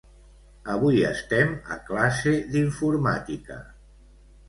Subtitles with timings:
[0.75, 3.63] Avui estem a classe d'informàtica.